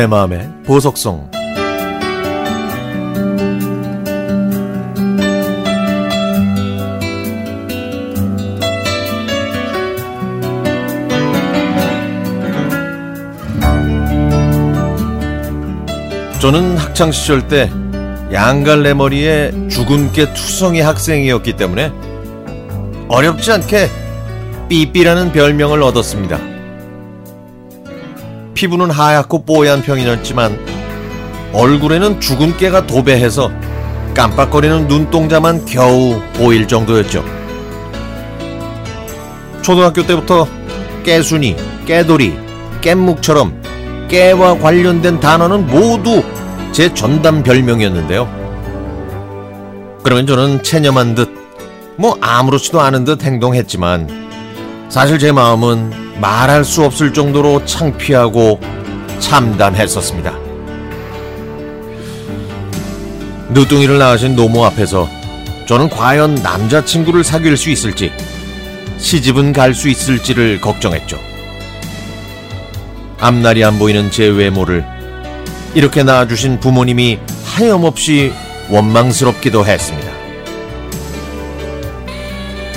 [0.00, 1.30] 내 마음의 보석성
[16.40, 17.70] 저는 학창 시절 때
[18.32, 19.52] 양갈래 머리에
[20.12, 21.92] 개 투성이 학생이었기 때문에
[23.08, 23.90] 어렵지 않게
[24.70, 26.49] 삐삐라는 별명을 얻었습니다.
[28.60, 30.58] 피부는 하얗고 뽀얀 편이었지만
[31.54, 33.50] 얼굴에는 죽은 깨가 도배해서
[34.12, 37.24] 깜빡거리는 눈동자만 겨우 보일 정도였죠.
[39.62, 40.46] 초등학교 때부터
[41.04, 41.56] 깨순이,
[41.86, 42.36] 깨돌이,
[42.82, 46.22] 깻묵처럼 깨와 관련된 단어는 모두
[46.70, 48.28] 제 전담 별명이었는데요.
[50.02, 51.30] 그러면 저는 체념한 듯,
[51.96, 54.06] 뭐 아무렇지도 않은 듯 행동했지만
[54.90, 58.60] 사실 제 마음은 말할 수 없을 정도로 창피하고
[59.20, 60.36] 참담했었습니다.
[63.50, 65.08] 늦둥이를 낳으신 노모 앞에서
[65.66, 68.12] 저는 과연 남자친구를 사귈 수 있을지,
[68.98, 71.18] 시집은 갈 수 있을지를 걱정했죠.
[73.18, 74.84] 앞날이 안 보이는 제 외모를
[75.74, 78.32] 이렇게 낳아주신 부모님이 하염없이
[78.68, 80.10] 원망스럽기도 했습니다.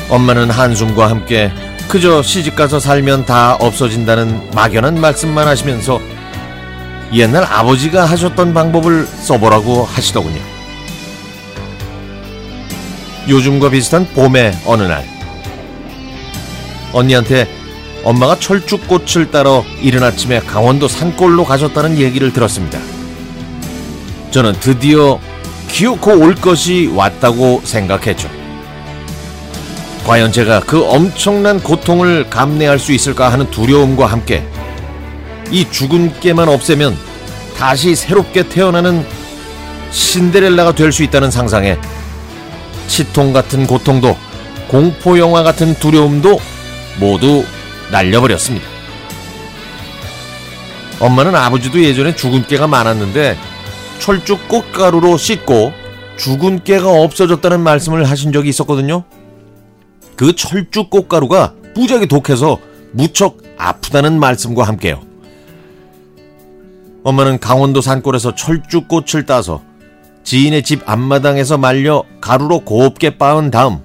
[0.10, 1.52] 엄마는 한숨과 함께
[1.94, 6.02] 그저 시집가서 살면 다 없어진다는 막연한 말씀만 하시면서
[7.14, 10.42] 옛날 아버지가 하셨던 방법을 써보라고 하시더군요.
[13.30, 15.06] 요즘과 비슷한 봄의 어느 날
[16.94, 17.48] 언니한테
[18.04, 22.80] 엄마가 철쭉꽃을 따러 이른 아침에 강원도 산골로 가셨다는 얘기를 들었습니다.
[24.32, 25.20] 저는 드디어
[25.68, 28.43] 기어코 올 것이 왔다고 생각했죠.
[30.06, 34.46] 과연 제가 그 엄청난 고통을 감내할 수 있을까 하는 두려움과 함께
[35.50, 36.98] 이 죽은 깨만 없애면
[37.58, 39.06] 다시 새롭게 태어나는
[39.92, 41.78] 신데렐라가 될 수 있다는 상상에
[42.88, 44.18] 치통 같은 고통도
[44.68, 46.40] 공포 영화 같은 두려움도
[47.00, 47.46] 모두
[47.92, 48.68] 날려버렸습니다.
[51.00, 53.38] 엄마는 아버지도 예전에 죽은 깨가 많았는데
[54.00, 55.74] 철쭉 꽃가루로 씻고
[56.18, 59.04] 죽은 깨가 없어졌다는 말씀을 하신 적이 있었거든요.
[60.16, 62.60] 그 철쭉 꽃가루가 무지하게 독해서
[62.92, 65.02] 무척 아프다는 말씀과 함께요.
[67.04, 69.62] 엄마는 강원도 산골에서 철쭉꽃을 따서
[70.24, 73.80] 지인의 집 앞마당에서 말려 가루로 곱게 빻은 다음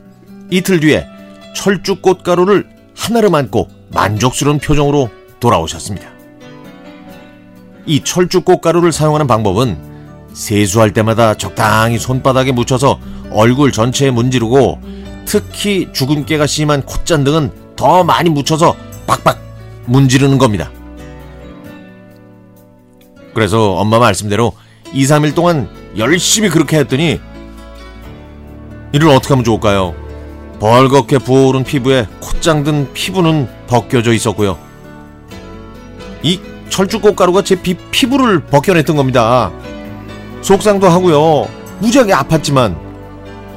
[0.51, 1.07] 이틀 뒤에
[1.55, 5.11] 철쭉꽃 가루를 하나를 안고 만족스러운 표정으로
[5.41, 6.09] 돌아오셨습니다.
[7.87, 9.89] 이 철쭉꽃 가루를 사용하는 방법은
[10.33, 13.01] 세수할 때마다 적당히 손바닥에 묻혀서
[13.31, 14.79] 얼굴 전체에 문지르고
[15.29, 18.75] 특히 죽은 깨가 심한 콧잔 등은 더 많이 묻혀서
[19.07, 19.39] 박박
[19.85, 20.71] 문지르는 겁니다.
[23.35, 24.55] 그래서 엄마 말씀대로
[24.95, 25.69] 2, 3일 동안
[25.99, 27.21] 열심히 그렇게 했더니
[28.93, 29.95] 이를 어떻게 하면 좋을까요?
[30.61, 34.59] 벌겋게 부어오른 피부에 콧장 든 피부는 벗겨져 있었고요.
[36.23, 36.41] 이
[36.71, 39.53] 철쭉꽃가루가 제 피, 피부를 벗겨냈던 겁니다.
[40.41, 41.47] 속상도 하고요.
[41.81, 42.79] 무지하게 아팠지만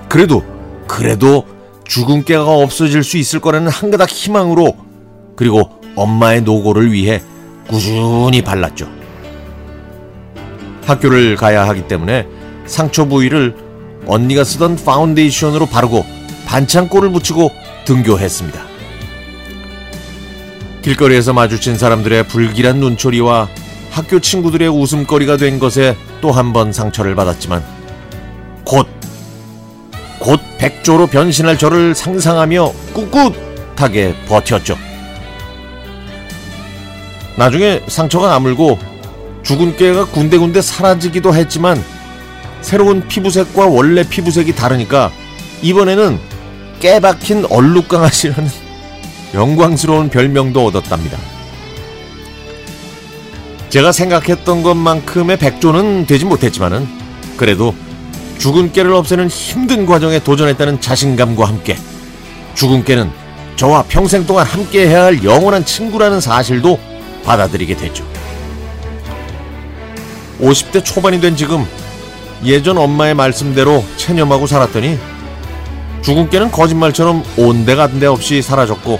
[0.09, 0.43] 그래도
[0.85, 1.45] 그래도
[1.91, 4.77] 죽은 깨가 없어질 수 있을 거라는 한 가닥 희망으로
[5.35, 7.21] 그리고 엄마의 노고를 위해
[7.67, 8.87] 꾸준히 발랐죠.
[10.85, 12.27] 학교를 가야 하기 때문에
[12.65, 13.57] 상처 부위를
[14.05, 16.05] 언니가 쓰던 파운데이션으로 바르고
[16.45, 17.51] 반창고를 붙이고
[17.83, 18.61] 등교했습니다.
[20.83, 23.49] 길거리에서 마주친 사람들의 불길한 눈초리와
[23.89, 27.80] 학교 친구들의 웃음거리가 된 것에 또 한 번 상처를 받았지만 곧,
[30.21, 34.77] 곧 백조로 변신할 저를 상상하며 꿋꿋하게 버텼죠.
[37.35, 38.77] 나중에 상처가 아물고
[39.41, 41.83] 죽은 깨가 군데군데 사라지기도 했지만
[42.61, 45.11] 새로운 피부색과 원래 피부색이 다르니까
[45.63, 46.19] 이번에는
[46.79, 48.49] 깨박힌 얼룩강아지라는
[49.33, 51.17] 영광스러운 별명도 얻었답니다.
[53.69, 56.87] 제가 생각했던 것만큼의 백조는 되지 못했지만은
[57.37, 57.73] 그래도
[58.41, 61.77] 죽은 깨를 없애는 힘든 과정에 도전했다는 자신감과 함께
[62.55, 63.11] 죽은 깨는
[63.55, 66.79] 저와 평생 동안 함께 해야 할 영원한 친구라는 사실도
[67.23, 68.03] 받아들이게 됐죠.
[70.39, 71.67] 50대 초반이 된 지금
[72.43, 74.97] 예전 엄마의 말씀대로 체념하고 살았더니
[76.01, 78.99] 죽은 깨는 거짓말처럼 온데간데 없이 사라졌고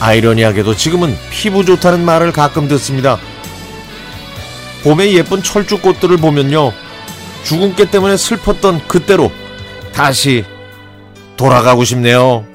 [0.00, 3.18] 아이러니하게도 지금은 피부 좋다는 말을 가끔 듣습니다.
[4.82, 6.83] 봄의 예쁜 철쭉꽃들을 보면요.
[7.76, 9.30] 깨 때문에 슬펐던 그때로
[9.92, 10.44] 다시
[11.36, 12.46] 돌아가고 싶네요.